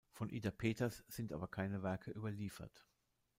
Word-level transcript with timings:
Von 0.13 0.29
Ida 0.31 0.49
Peters 0.49 1.03
sind 1.09 1.31
aber 1.31 1.47
keine 1.47 1.83
Werke 1.83 2.09
überliefert. 2.09 2.87